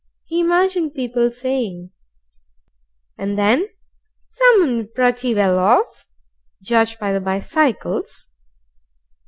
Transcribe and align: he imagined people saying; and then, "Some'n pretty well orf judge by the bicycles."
he 0.25 0.39
imagined 0.39 0.95
people 0.95 1.29
saying; 1.29 1.91
and 3.19 3.37
then, 3.37 3.67
"Some'n 4.29 4.87
pretty 4.95 5.35
well 5.35 5.59
orf 5.59 6.07
judge 6.59 6.97
by 6.97 7.13
the 7.13 7.21
bicycles." 7.21 8.27